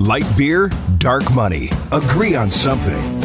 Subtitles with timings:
[0.00, 1.70] Light beer, dark money.
[1.90, 3.20] Agree on something.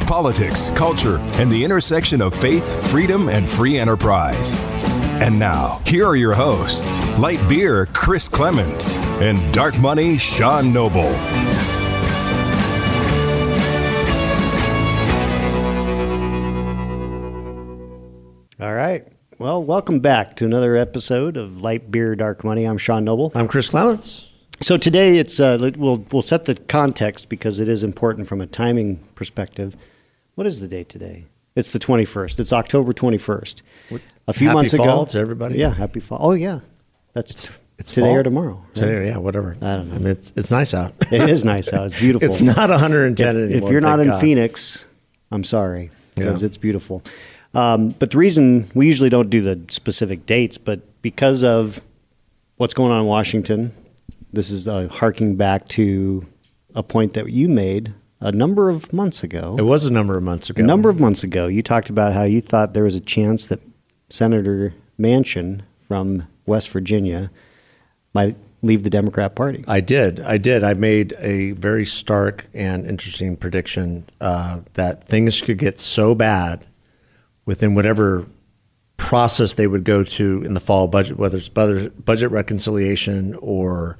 [0.00, 4.54] Politics, culture, and the intersection of faith, freedom, and free enterprise.
[5.22, 6.86] And now, here are your hosts
[7.18, 11.06] Light Beer, Chris Clements, and Dark Money, Sean Noble.
[18.60, 19.08] All right.
[19.38, 22.66] Well, welcome back to another episode of Light Beer, Dark Money.
[22.66, 23.32] I'm Sean Noble.
[23.34, 24.27] I'm Chris Clements.
[24.60, 28.46] So today it's uh, we'll we'll set the context because it is important from a
[28.46, 29.76] timing perspective.
[30.34, 31.26] What is the date today?
[31.54, 32.38] It's the 21st.
[32.38, 33.62] It's October 21st.
[34.28, 35.58] A few Happy months ago, to everybody.
[35.58, 36.18] Yeah, happy fall.
[36.20, 36.60] Oh yeah,
[37.14, 38.16] that's It's, it's today fall.
[38.16, 38.64] or tomorrow.
[38.74, 39.56] Today, yeah, whatever.
[39.62, 39.94] I don't know.
[39.94, 40.92] I mean, it's it's nice out.
[41.12, 41.86] It is nice out.
[41.86, 42.26] It's beautiful.
[42.26, 43.68] it's not 110 if, anymore.
[43.68, 44.20] if you're not in God.
[44.20, 44.84] Phoenix,
[45.30, 46.46] I'm sorry because Yeah.
[46.46, 47.02] it's beautiful.
[47.54, 51.80] Um, but the reason we usually don't do the specific dates, but because of
[52.56, 53.72] what's going on in Washington,
[54.32, 56.26] this is uh, harking back to
[56.74, 59.56] a point that you made a number of months ago.
[59.58, 60.62] it was a number of months ago.
[60.62, 63.46] A number of months ago, you talked about how you thought there was a chance
[63.46, 63.60] that
[64.10, 67.30] Senator Manchin from West Virginia
[68.14, 69.64] might leave the Democrat Party.
[69.68, 70.18] I did.
[70.20, 70.64] I did.
[70.64, 76.66] I made a very stark and interesting prediction uh, that things could get so bad
[77.44, 78.26] within whatever
[78.96, 83.96] process they would go to in the fall budget, whether it's budget, budget reconciliation or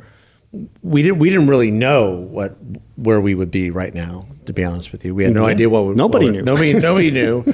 [0.82, 2.56] we didn't we didn't really know what
[2.96, 4.26] where we would be right now.
[4.46, 5.52] To be honest with you, we had no Yeah.
[5.52, 6.42] idea what would, Nobody what knew.
[6.42, 7.44] Nobody nobody knew.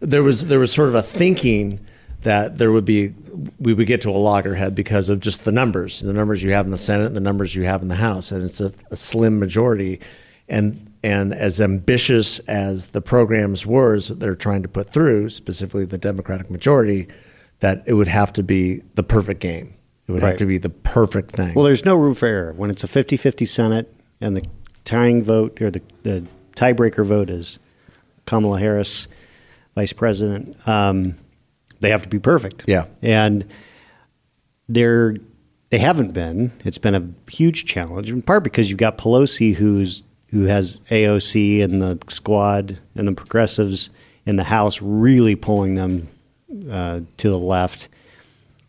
[0.00, 1.80] There was there was sort of a thinking
[2.22, 3.14] that there would be
[3.58, 6.66] we would get to a loggerhead because of just the numbers, the numbers you have
[6.66, 8.96] in the Senate, and the numbers you have in the House, and it's a, a
[8.96, 10.00] slim majority.
[10.48, 15.84] And and as ambitious as the programs were that they're trying to put through, specifically
[15.86, 17.06] the Democratic majority,
[17.60, 19.72] that it would have to be the perfect game.
[20.10, 20.30] It would Right.
[20.30, 21.54] have to be the perfect thing.
[21.54, 24.42] Well, there's no room for error when it's a 50-50 Senate and the
[24.84, 26.24] tying vote or the, the
[26.56, 27.60] tiebreaker vote is
[28.26, 29.06] Kamala Harris,
[29.76, 30.56] vice president.
[30.66, 31.14] Um,
[31.78, 32.64] they have to be perfect.
[32.66, 32.86] Yeah.
[33.02, 33.46] and
[34.68, 35.14] they're
[35.70, 36.50] they haven't been.
[36.64, 41.62] It's been a huge challenge, in part because you've got Pelosi, who's who has AOC
[41.62, 43.90] and the squad and the progressives
[44.26, 46.08] in the House really pulling them
[46.70, 47.88] uh, to the left.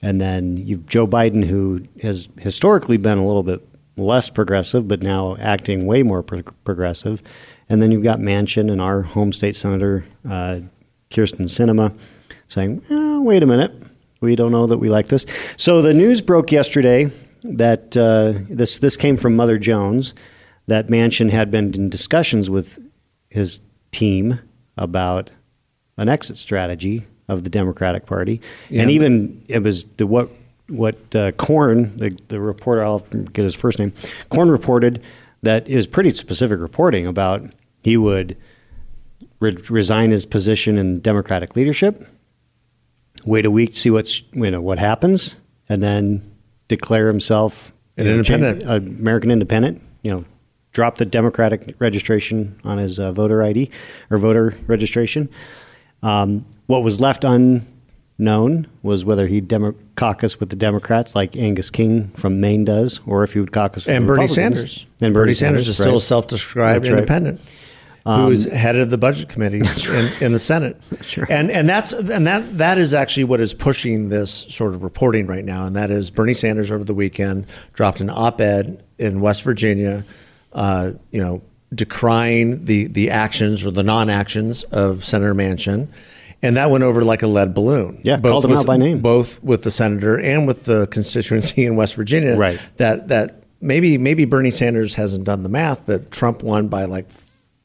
[0.02, 3.68] And then you've Joe Biden, who has historically been a little bit
[3.98, 7.22] less progressive, but now acting way more pro- progressive.
[7.70, 10.62] And then you've got Manchin and our home state senator, uh,
[11.10, 11.98] Kyrsten Sinema,
[12.48, 13.74] saying, oh, wait a minute,
[14.22, 15.26] we don't know that we like this.
[15.56, 17.12] So the news broke yesterday
[17.44, 20.14] that uh, this, this came from Mother Jones
[20.68, 22.80] that Manchin had been in discussions with
[23.30, 24.40] his team
[24.78, 25.30] about
[25.98, 30.30] an exit strategy of the Democratic Party, and even it was the what
[30.68, 33.00] what uh, Corn, the, the reporter, I'll
[33.34, 33.92] get his first name,
[34.30, 35.02] Corn reported
[35.44, 37.42] that it was pretty specific reporting about
[37.84, 38.38] he would
[39.40, 42.02] re- resign his position in Democratic leadership,
[43.26, 45.38] wait a week to see what's you know what happens,
[45.70, 46.22] and then
[46.68, 48.62] declare himself An you know, independent.
[48.64, 49.82] cha- American independent.
[50.04, 50.26] You know,
[50.72, 53.70] drop the Democratic registration on his uh, voter ID
[54.10, 55.30] or voter registration.
[56.04, 61.70] Um, what was left unknown was whether he'd demo- caucus with the Democrats, like Angus
[61.70, 64.38] King from Maine does, or if he would caucus with the Republicans.
[64.38, 64.64] and Bernie.
[64.64, 64.86] Sanders.
[65.02, 65.98] And Bernie, Sanders, is still right.
[65.98, 66.94] a self-described right.
[66.94, 67.42] Um, independent.
[68.06, 70.82] who is head of the budget committee in, in the Senate,
[71.18, 71.30] right.
[71.30, 75.28] and and that's and that that is actually what is pushing this sort of reporting
[75.28, 79.44] right now, and that is Bernie Sanders over the weekend dropped an op-ed in West
[79.44, 80.06] Virginia,
[80.54, 81.42] uh, you know,
[81.76, 85.90] decrying the the actions or the non-actions of Senator Manchin,
[86.42, 88.00] and that went over like a lead balloon.
[88.04, 89.00] Yeah, called him with- out by name.
[89.00, 92.36] both with the senator and with the constituency in West Virginia.
[92.36, 92.60] Right.
[92.78, 97.08] That that maybe maybe Bernie Sanders hasn't done the math, but Trump won by like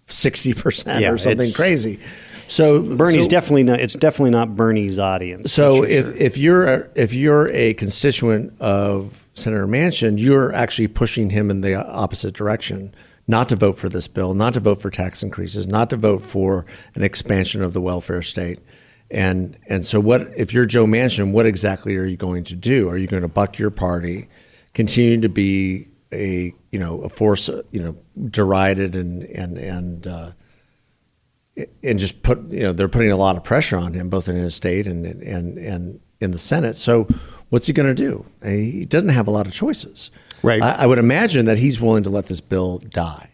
[0.06, 2.00] sixty percent or something crazy.
[2.48, 3.81] So Bernie's so, definitely not.
[3.81, 5.53] It's definitely not Bernie's audience.
[5.53, 6.14] So if, sure.
[6.14, 11.60] if you're a, if you're a constituent of Senator Manchin, you're actually pushing him in
[11.60, 12.94] the opposite direction.
[13.28, 16.23] Not to vote for this bill, not to vote for tax increases, not to vote
[16.23, 16.64] for
[16.94, 18.61] an expansion of the welfare state.
[19.11, 22.88] And and so what if you're Joe Manchin, what exactly are you going to do?
[22.88, 24.28] Are you going to buck your party,
[24.75, 27.96] continue to be a you know a force you know
[28.31, 30.31] derided and and and uh,
[31.82, 34.37] and just put you know they're putting a lot of pressure on him both in
[34.37, 36.76] his state and and and in the Senate.
[36.76, 37.06] So
[37.50, 38.26] what's he going to do?
[38.44, 40.11] He doesn't have a lot of choices.
[40.43, 40.62] Right.
[40.62, 43.31] I, I would imagine that he's willing to let this bill die,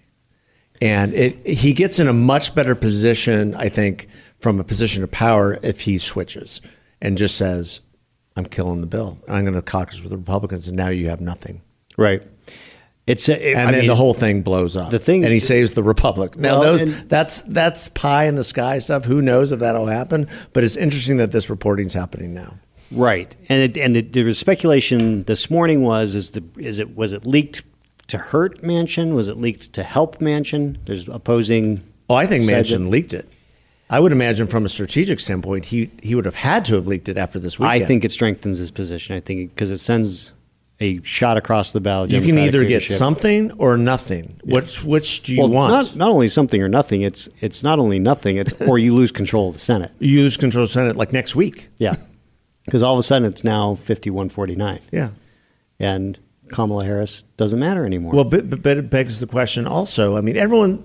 [0.80, 4.08] and it he gets in a much better position, I think,
[4.38, 6.60] from a position of power if he switches
[7.00, 7.80] and just says,
[8.36, 9.18] "I'm killing the bill.
[9.28, 11.60] I'm going to caucus with the Republicans, and now you have nothing."
[11.98, 12.22] Right.
[13.04, 14.90] It's uh, a, and I then mean, the whole thing blows up.
[14.90, 16.36] the thing- and he saves the republic.
[16.36, 19.04] Now Well, those and- that's that's pie in the sky stuff.
[19.04, 20.28] Who knows if that'll happen?
[20.52, 22.54] But it's interesting that this reporting's happening now.
[22.92, 26.96] Right, and it, and the, there was speculation this morning was is the is it
[26.96, 27.62] was it leaked
[28.08, 29.14] to hurt Manchin?
[29.14, 30.76] Was it leaked to help Manchin?
[30.84, 31.82] There's opposing.
[32.10, 33.28] Oh, I think Manchin that- leaked it.
[33.88, 37.08] I would imagine from a strategic standpoint, he he would have had to have leaked
[37.08, 37.82] it after this weekend.
[37.82, 39.16] I think it strengthens his position.
[39.16, 40.34] I think because it sends
[40.80, 42.04] a shot across the bow.
[42.04, 44.40] you can either get something or nothing.
[44.44, 45.72] Which which do you Well, want?
[45.72, 47.02] not not only something or nothing.
[47.02, 48.36] It's it's not only nothing.
[48.38, 49.92] It's or you lose control of the Senate.
[49.98, 51.68] you lose control of the Senate like next week.
[51.78, 51.96] Yeah,
[52.64, 55.10] because all of a sudden it's now fifty one forty nine, Yeah.
[55.78, 56.18] and
[56.50, 58.12] Kamala Harris doesn't matter anymore.
[58.12, 60.16] Well, but, but it begs the question also.
[60.16, 60.84] I mean, everyone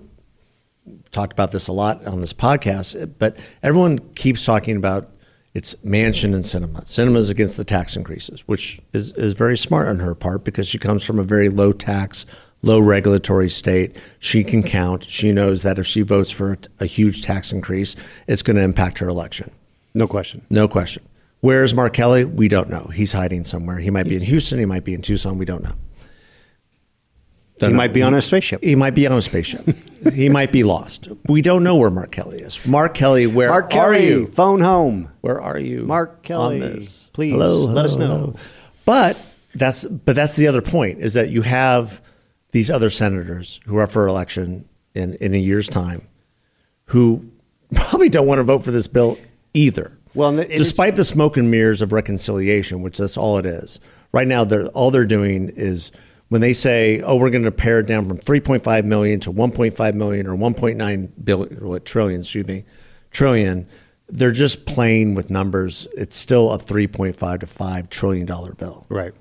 [1.12, 5.10] talked about this a lot on this podcast, but everyone keeps talking about
[5.54, 6.84] it's Manchin and Sinema.
[6.86, 10.78] Sinema's against the tax increases, which is, is very smart on her part because she
[10.78, 12.26] comes from a very low tax,
[12.62, 13.98] low regulatory state.
[14.20, 15.04] She can count.
[15.04, 17.96] She knows that if she votes for a huge tax increase,
[18.28, 19.52] it's going to impact her election.
[19.96, 20.46] no question.
[20.50, 21.04] No question.
[21.42, 22.26] Where is Mark Kelly?
[22.26, 22.90] We don't know.
[22.94, 23.78] He's hiding somewhere.
[23.78, 24.60] He might be in Houston.
[24.60, 25.38] He might be in Tucson.
[25.38, 25.76] We don't know.
[27.60, 27.78] Don't He know.
[27.78, 28.64] might be on a spaceship.
[28.64, 29.66] He might be on a spaceship.
[30.14, 31.08] he might be lost.
[31.28, 32.64] We don't know where Mark Kelly is.
[32.66, 34.28] Mark Kelly, where Mark are you?
[34.28, 35.10] phone home.
[35.22, 35.84] Where are you?
[35.86, 38.08] Mark Kelly, please, hello, let us know.
[38.08, 38.36] hello.
[38.86, 39.24] But
[39.56, 42.02] that's but that's the other point is that you have
[42.52, 46.08] these other senators who are up for election in, in a year's time
[46.86, 47.26] who
[47.74, 49.18] probably don't want to vote for this bill
[49.54, 49.97] either.
[50.18, 53.80] Well, and despite the smoke and mirrors of reconciliation, which that's all it is.
[54.12, 55.92] Right now, they're all they're doing is
[56.30, 59.94] when they say, "Oh, we're going to pare it down from 3.5 million to 1.5
[59.94, 62.64] million or 1.9 billion, what trillion, excuse me,
[63.12, 63.68] trillion."
[64.10, 65.86] They're just playing with numbers.
[65.98, 69.14] It's still a 3.5 to 5 trillion dollar bill Right.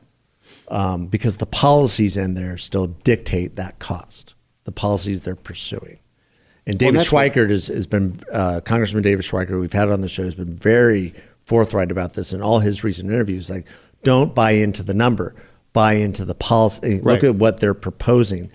[0.68, 4.34] um, because the policies in there still dictate that cost.
[4.64, 5.98] The policies they're pursuing.
[6.66, 10.08] And David what- Schweikert has, has been, uh, Congressman David Schweikert, we've had on the
[10.08, 11.14] show, has been very
[11.44, 13.48] forthright about this in all his recent interviews.
[13.48, 13.66] Like,
[14.02, 15.34] don't buy into the number,
[15.72, 17.00] buy into the policy.
[17.00, 18.50] Look at what they're proposing.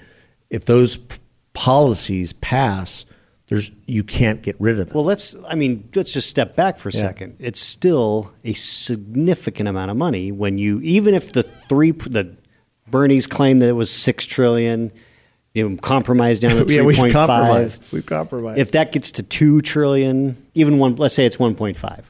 [0.49, 1.17] If those p-
[1.53, 3.05] policies pass,
[3.47, 4.95] there's you can't get rid of them.
[4.95, 5.35] Well, let's.
[5.47, 7.35] I mean, let's just step back for a second.
[7.39, 12.35] It's still a significant amount of money when you, even if the three, the
[12.89, 14.91] Bernie's claim that it was six trillion,
[15.53, 17.27] you know, compromised down to Yeah, we've point five.
[17.27, 17.83] compromised.
[17.91, 18.59] We've compromised.
[18.59, 22.09] If that gets to two trillion, even one, let's say it's one point five.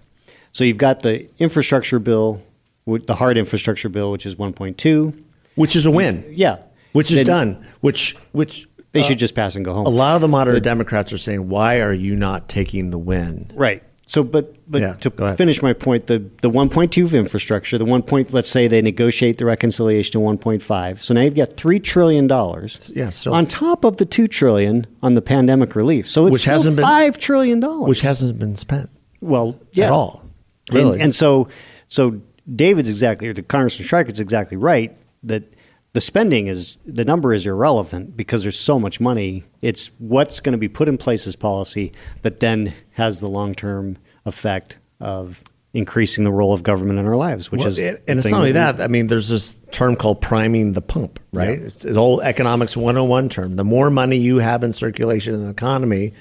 [0.51, 2.41] So you've got the infrastructure bill,
[2.85, 5.13] the hard infrastructure bill, which is one point two.
[5.55, 6.25] which is a win.
[6.29, 6.57] Yeah,
[6.93, 7.67] Which is Then done.
[7.81, 9.85] Which which They uh, should just pass and go home.
[9.85, 13.49] A lot of the moderate Democrats are saying, "Why are you not taking the win?"
[13.55, 13.81] Right.
[14.11, 18.01] So, but but Yeah, to finish my point, the the 1.2 of infrastructure, the 1.
[18.03, 20.97] Point, let's say they negotiate the reconciliation to 1.5.
[21.01, 22.91] So now you've got three trillion dollars.
[22.93, 26.09] Yeah, still- on top of the two trillion on the pandemic relief.
[26.09, 28.89] So it's Which still hasn't been- five trillion dollars, Which hasn't been spent.
[29.21, 29.85] well yeah.
[29.85, 30.25] at all.
[30.69, 30.99] And- Really.
[30.99, 31.47] And, so
[31.87, 32.19] so
[32.53, 34.93] David's exactly or the Congressman Schweikert's exactly right
[35.23, 35.43] that
[35.93, 39.43] the spending is the number is irrelevant because there's so much money.
[39.61, 41.91] It's what's going to be put in place as policy
[42.21, 45.43] that then has the long term effect of
[45.73, 48.51] increasing the role of government in our lives, which Well, is and it's not only
[48.53, 48.81] that.
[48.81, 51.49] I mean, there's this term called priming the pump, right?
[51.49, 53.55] It's an old economics 101 term.
[53.55, 56.13] The more money you have in circulation in the economy,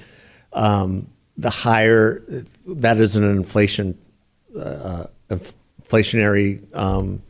[0.52, 2.22] um, the higher
[2.66, 3.98] that is an inflation,
[4.58, 7.22] uh, inflationary um,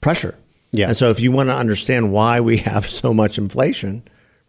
[0.00, 0.38] pressure.
[0.78, 0.88] Yeah.
[0.88, 4.02] And so, if you want to understand why we have so much inflation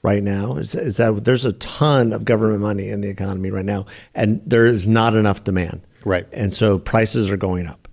[0.04, 3.66] right now, is, is that there's a ton of government money in the economy right
[3.66, 5.82] now, and there is not enough demand.
[6.06, 6.28] Right.
[6.32, 7.88] And so prices are going up,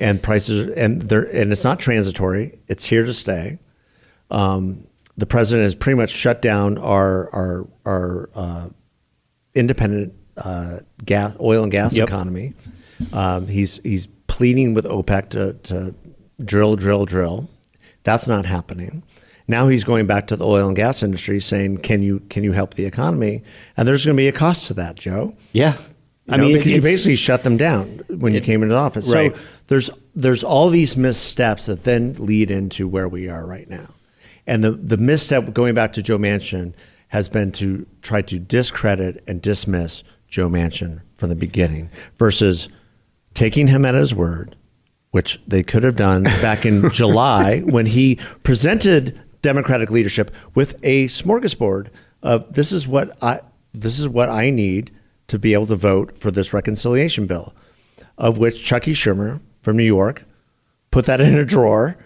[0.00, 3.58] and prices and they're and it's not transitory; it's here to stay.
[4.30, 8.68] Um, the president has pretty much shut down our our our uh,
[9.54, 12.08] independent uh, gas, oil and gas Yep.
[12.08, 12.54] economy.
[13.12, 15.94] Um, he's he's pleading with OPEC to, to
[16.44, 17.48] drill, drill, drill.
[18.08, 19.02] That's not happening.
[19.46, 22.52] Now he's going back to the oil and gas industry, saying, "Can you can you
[22.52, 23.42] help the economy?"
[23.76, 25.34] And there's going to be a cost to that, Joe.
[25.52, 25.74] Yeah.
[25.76, 28.80] You I know, mean, because you basically shut them down when you came into the
[28.80, 29.12] office.
[29.12, 29.34] Right.
[29.34, 33.94] So there's there's all these missteps that then lead into where we are right now.
[34.46, 36.74] And the the misstep going back to Joe Manchin
[37.08, 42.68] has been to try to discredit and dismiss Joe Manchin from the beginning versus
[43.32, 44.56] taking him at his word,
[45.10, 51.06] which they could have done back in July when he presented Democratic leadership with a
[51.06, 51.88] smorgasbord
[52.22, 53.40] of this is what I
[53.72, 54.90] this is what I need
[55.28, 57.54] to be able to vote for this reconciliation bill,
[58.16, 60.24] of which Chucky Schumer from New York
[60.90, 61.96] put that in a drawer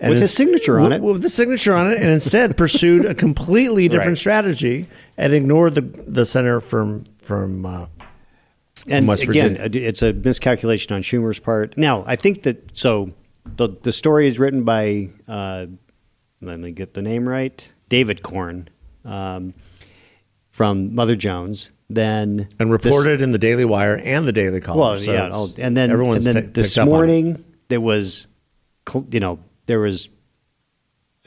[0.00, 1.02] and With his signature on it.
[1.02, 4.18] With the signature on it, and instead pursued a completely different Right.
[4.18, 4.86] strategy
[5.18, 7.64] and ignored the the senator from from.
[7.66, 7.86] Uh,
[8.88, 9.88] and West again, Virginia.
[9.88, 11.76] it's a miscalculation on Schumer's part.
[11.76, 13.10] Now, I think that so
[13.56, 15.66] the the story is written by uh,
[16.40, 18.68] let me get the name right, David Corn
[19.04, 19.54] um,
[20.50, 21.70] from Mother Jones.
[21.92, 24.80] Then and this- reported in the Daily Wire and the Daily Caller.
[24.80, 26.96] well, so yeah, oh, and then everyone's and then ta- this picked up on it.
[26.96, 28.28] morning there was,
[29.10, 30.08] you know, there was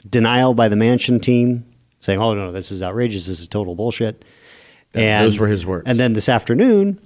[0.08, 1.66] denial by the Manchin team
[2.00, 3.26] saying, "Oh no, this is outrageous.
[3.26, 4.24] This is total bullshit."
[4.92, 5.84] That- those were his words.
[5.86, 6.98] And then this afternoon,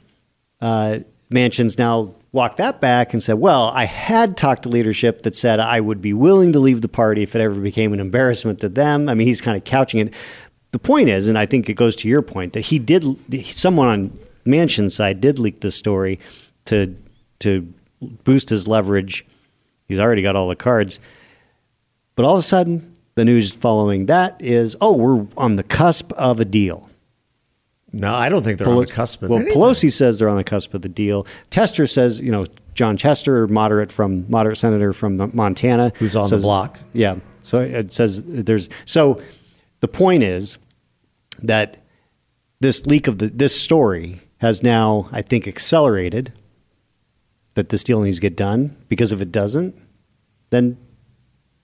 [0.61, 1.01] uh,
[1.31, 5.61] Manchin's now walked that back and said, "Well, I had talked to leadership that said
[5.61, 8.69] I would be willing to leave the party if it ever became an embarrassment to
[8.69, 10.15] them." I mean, he's kind of couching it.
[10.73, 13.05] The point is, and I think it goes to your point that he did.
[13.47, 16.19] Someone on Manchin's side did leak this story
[16.67, 16.97] to
[17.41, 17.73] to
[18.25, 19.27] boost his leverage.
[19.87, 21.01] He's already got all the cards.
[22.15, 26.13] But all of a sudden, the news following that is, oh, we're on the cusp
[26.13, 26.88] of a deal.
[27.93, 29.59] No, I don't think they're on the cusp of well, anything.
[29.59, 31.27] Pelosi says they're on the cusp of the deal.
[31.51, 36.37] Tester says, you know, Jon Tester, moderate from moderate senator from Montana, Who's on the
[36.37, 36.79] block.
[36.93, 39.21] Yeah, so it says there's so
[39.81, 40.59] the point is
[41.41, 41.83] that
[42.61, 46.33] this leak of the this story has now, I think, accelerated
[47.55, 49.75] that this deal needs to get done because if it doesn't,
[50.51, 50.77] then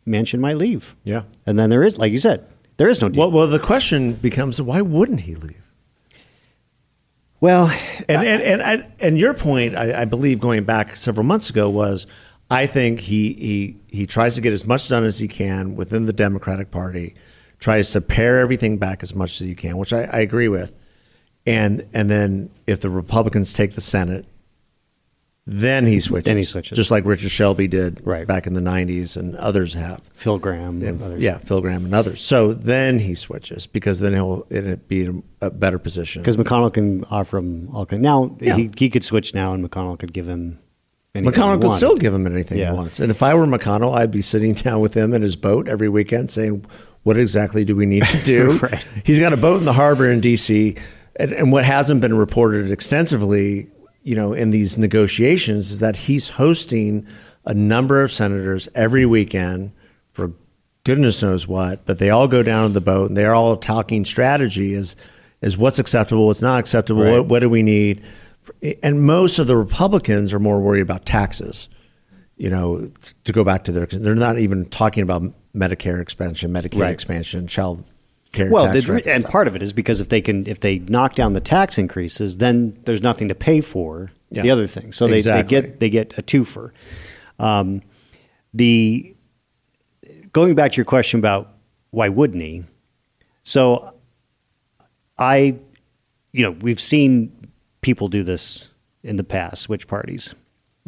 [0.07, 0.97] Manchin might leave.
[1.05, 1.23] Yeah.
[1.47, 3.21] and then there is, like you said, there is no deal.
[3.21, 5.64] Well, well, the question becomes, why wouldn't he leave?
[7.41, 7.71] Well
[8.09, 11.71] And and and, and, and your point, I, I believe, going back several months ago,
[11.71, 12.07] was
[12.51, 16.07] I think he he he tries to get as much done as he can within
[16.07, 17.15] the Democratic Party,
[17.59, 20.77] tries to pare everything back as much as he can, which I, I agree with,
[21.47, 24.27] and and then if the Republicans take the Senate,
[25.47, 26.25] then he switches.
[26.25, 26.75] Then he switches.
[26.77, 28.27] just like Richard Shelby did Right.
[28.27, 30.01] back in the '90s, and others have.
[30.15, 31.23] Phil Gramm and others.
[31.23, 32.21] Yeah, Phil Gramm and others.
[32.23, 34.47] So then he switches because then he'll
[34.89, 36.23] be in a better position.
[36.23, 38.01] Because McConnell can offer him all kind.
[38.03, 38.57] Now Yeah.
[38.57, 40.59] he he could switch now, and McConnell could give him.
[41.15, 42.71] anything McConnell could still give him anything Yeah.
[42.73, 42.99] he wants.
[42.99, 45.89] And if I were McConnell, I'd be sitting down with him in his boat every
[45.89, 46.65] weekend saying,
[47.05, 48.59] what exactly do we need to do?
[48.63, 48.85] Right.
[49.05, 50.75] He's got a boat in the harbor in D.C.
[51.17, 53.69] And, and what hasn't been reported extensively,
[54.05, 57.07] you know, in these negotiations is that he's hosting
[57.45, 59.73] a number of senators every weekend
[60.13, 60.33] for
[60.85, 64.05] goodness knows what, but they all go down to the boat and they're all talking
[64.05, 64.95] strategy as,
[65.43, 67.13] as what's acceptable, what's not acceptable, Right.
[67.13, 68.03] what, what do we need?
[68.83, 71.69] And most of the Republicans are more worried about taxes.
[72.37, 72.91] You know,
[73.25, 75.23] to go back to their, they're not even talking about
[75.55, 76.91] Medicare expansion, Medicaid Right.
[76.93, 77.85] expansion, child
[78.35, 78.51] care.
[78.51, 79.33] Well, the, and stuff.
[79.33, 82.37] part of it is because if they can, if they knock down the tax increases,
[82.39, 84.43] then there's nothing to pay for Yeah.
[84.43, 84.93] the other thing.
[84.93, 85.61] So they, Exactly.
[85.61, 86.71] they get they get a twofer.
[87.39, 87.81] Um,
[88.53, 89.15] the
[90.33, 91.51] going back to your question about
[91.91, 92.65] why wouldn't he?
[93.45, 93.95] So
[95.19, 95.59] I,
[96.33, 97.33] you know, we've seen
[97.83, 98.71] people do this
[99.03, 100.35] in the past, switch parties.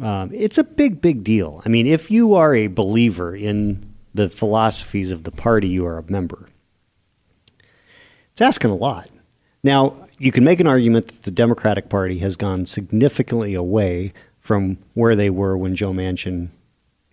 [0.01, 1.61] Um, it's a big, big deal.
[1.65, 5.97] I mean, if you are a believer in the philosophies of the party you are
[5.97, 6.47] a member,
[8.37, 9.09] it's asking a lot.
[9.63, 14.77] Now, you can make an argument that the Democratic Party has gone significantly away from
[14.93, 16.49] where they were when Joe Manchin,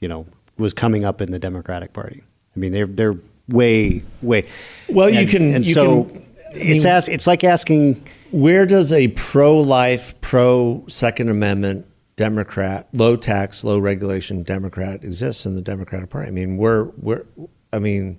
[0.01, 0.27] you know,
[0.59, 2.23] was coming up in the Democratic Party.
[2.55, 3.17] I mean, they're they're
[3.49, 4.47] way way.
[4.91, 8.67] Well, you can- and you so can- I it's mean- ask, it's like asking Where
[8.67, 15.55] does a pro life, pro Second Amendment Democrat, low tax, low regulation Democrat exist in
[15.55, 16.29] the Democratic Party?
[16.29, 17.25] I mean, we're, we're
[17.73, 18.19] I mean,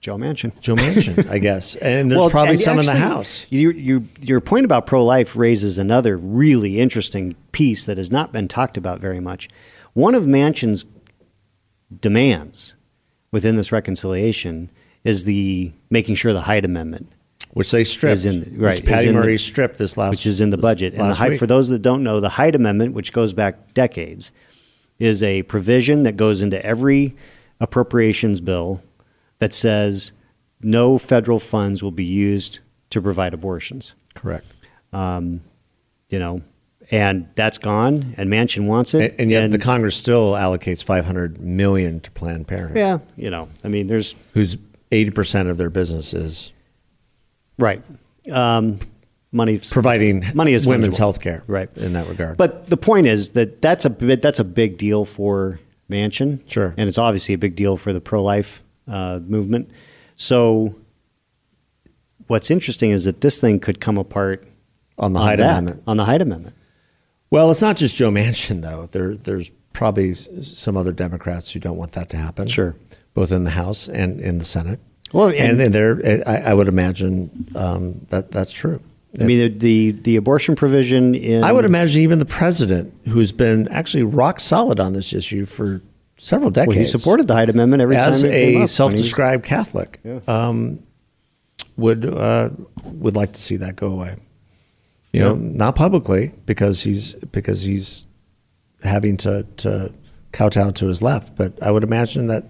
[0.00, 0.58] Joe Manchin.
[0.60, 1.74] Joe Manchin, I guess.
[1.76, 3.44] And there's Well, probably and some in the House.
[3.50, 8.32] You, you, your point about pro life raises another really interesting piece that has not
[8.32, 9.48] been talked about very much.
[9.94, 10.86] One of Manchin's
[12.00, 12.76] demands
[13.32, 14.70] within this reconciliation
[15.04, 17.08] is the making sure the Hyde Amendment,
[17.52, 18.24] Which they stripped.
[18.24, 20.94] In- right, Which Patty in the- Murray stripped this last which is in the budget.
[20.94, 24.32] And the Hyde, for those that don't know, the Hyde Amendment, which goes back decades,
[24.98, 27.16] is a provision that goes into every
[27.60, 28.82] appropriations bill
[29.38, 30.12] that says
[30.60, 33.94] no federal funds will be used to provide abortions.
[34.14, 34.46] Correct.
[34.92, 36.40] You know,
[36.90, 38.14] and that's gone.
[38.16, 39.12] And Manchin wants it.
[39.12, 43.48] And, and yet the Congress still allocates 500 million to Planned Parenthood, yeah, you know,
[43.62, 44.56] I mean, there's who's
[44.90, 46.52] 80% of their business is
[47.58, 47.82] right.
[48.32, 48.78] Um,
[49.32, 52.38] money providing money is women's health care right in that regard.
[52.38, 56.74] But the point is that that's a bit, that's a big deal for Manchin, Sure.
[56.78, 59.70] and it's obviously a big deal for the pro life uh, movement.
[60.16, 60.74] So,
[62.26, 64.44] what's interesting is that this thing could come apart
[64.98, 65.82] on the Hyde that, Amendment.
[65.86, 66.54] on the Hyde Amendment.
[67.30, 68.88] Well, it's not just Joe Manchin though.
[68.90, 72.48] There, there's probably some other Democrats who don't want that to happen.
[72.48, 72.74] Sure.
[73.14, 74.80] both in the House and in the Senate.
[75.12, 78.80] Well, and, and- and there, I, I would imagine um, that that's true.
[79.18, 83.32] I mean, the, the the abortion provision in I would imagine even the president, who's
[83.32, 85.80] been actually rock solid on this issue for
[86.18, 88.52] several decades, well, he supported the Hyde Amendment every as time it came up a
[88.54, 90.00] when he- self-described Catholic.
[90.26, 90.82] Um,
[91.76, 92.50] would uh,
[92.84, 94.16] would like to see that go away.
[95.12, 98.06] You know, not publicly because he's because he's
[98.82, 99.92] having to to
[100.32, 102.44] kowtow to his left, but I would imagine that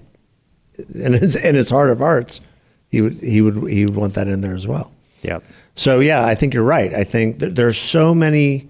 [0.94, 2.40] in his in his heart of hearts,
[2.88, 4.92] he would he would he would want that in there as well.
[5.22, 5.38] Yeah.
[5.74, 6.92] So yeah, I think you're right.
[6.92, 8.68] I think that there's so many.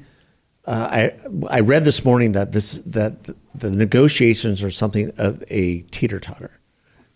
[0.69, 1.13] Uh,
[1.49, 6.21] I I read this morning that this that the negotiations are something of a teeter
[6.21, 6.61] totter,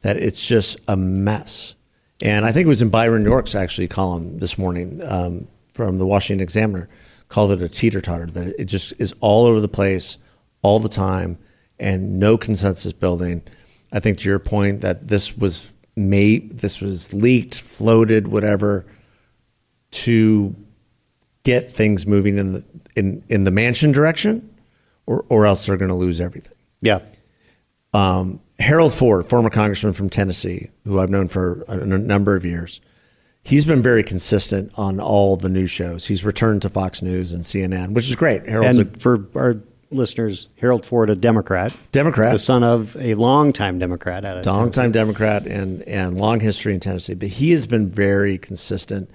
[0.01, 1.75] that it's just a mess.
[2.23, 6.07] And I think it was in Byron York's actually column this morning um, from the
[6.07, 6.89] Washington Examiner
[7.29, 8.25] called it a teeter totter.
[8.25, 10.17] That it just is all over the place,
[10.63, 11.37] all the time,
[11.79, 13.43] and no consensus building.
[13.93, 18.87] I think to your point that this was made, this was leaked, floated, whatever
[19.91, 20.57] to
[21.45, 24.49] get things moving in the in, in the Manchin direction,
[25.07, 26.57] or or else they're going to lose everything.
[26.81, 27.01] Yeah.
[27.95, 32.45] Um, Harold Ford, former congressman from Tennessee, who I've known for a, a number of
[32.45, 32.81] years,
[33.43, 36.07] he's been very consistent on all the news shows.
[36.07, 38.49] He's returned to Fox News and CNN, which is great.
[38.49, 39.57] Harold's And for our
[39.91, 42.33] listeners, Harold Ford, a Democrat, Democrat.
[42.33, 46.75] the son of a longtime Democrat at a a longtime Democrat and and long history
[46.75, 49.11] in Tennessee, but he has been very consistent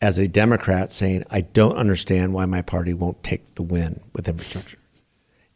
[0.00, 4.28] as a Democrat, saying, "I don't understand why my party won't take the win with
[4.28, 4.78] infrastructure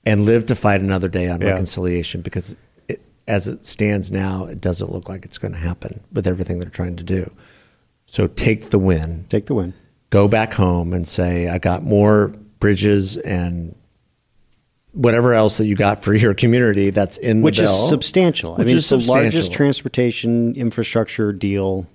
[0.06, 1.48] and live to fight another day on Yeah.
[1.50, 2.56] reconciliation because."
[2.88, 6.58] It, as it stands now, it doesn't look like it's going to happen with everything
[6.60, 7.30] they're trying to do.
[8.06, 9.74] So take the win, Take the win.
[10.08, 12.28] go back home and say, I got more
[12.58, 13.74] bridges and
[14.92, 17.88] whatever else that you got for your community that's in the Which the is bill.
[17.88, 18.54] substantial.
[18.54, 21.86] I Which mean, is it's the largest transportation infrastructure deal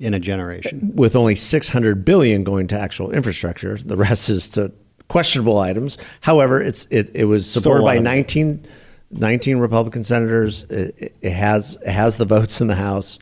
[0.00, 0.92] in a generation.
[0.94, 3.76] with only 600 billion going to actual infrastructure.
[3.76, 4.72] The rest is to
[5.08, 5.98] questionable items.
[6.20, 8.66] However, it's it, it was supported by 19,
[9.10, 10.64] 19 Republican senators.
[10.64, 13.18] It, it has it has the votes in the House.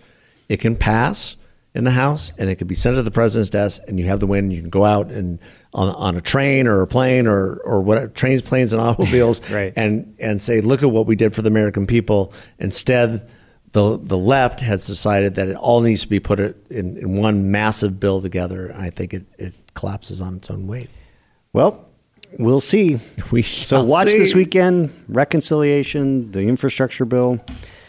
[0.49, 1.37] It can pass
[1.75, 4.21] in the House, and it can be sent to the president's desk, and you have
[4.21, 4.51] the win.
[4.51, 5.39] You can go out and
[5.75, 9.73] on, on a train or a plane or or whatever trains, planes, and automobiles, Right.
[9.77, 12.33] and and say, look at what we did for the American people.
[12.59, 13.29] Instead,
[13.73, 16.55] the the left has decided that it all needs to be put in,
[16.97, 18.67] in one massive bill together.
[18.67, 20.91] And I think it, it collapses on its own weight.
[21.53, 21.85] Well,
[22.39, 22.99] we'll see.
[23.33, 24.19] We So watch see.
[24.19, 27.41] this weekend reconciliation, the infrastructure bill,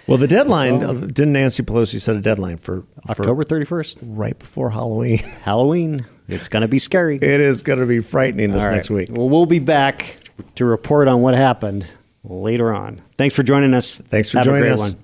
[0.07, 4.69] Well, the deadline uh, didn't Nancy Pelosi set a deadline for October 31st, right before
[4.71, 5.17] Halloween.
[5.43, 6.05] Halloween.
[6.29, 7.17] It's going to be scary.
[7.17, 8.75] It is going to be frightening this All right.
[8.77, 9.09] next week.
[9.11, 10.15] Well, we'll be back
[10.55, 11.85] to report on what happened
[12.23, 13.01] later on.
[13.17, 13.97] Thanks for joining us.
[13.97, 14.79] Thanks for Have a joining great us.
[14.79, 14.97] One.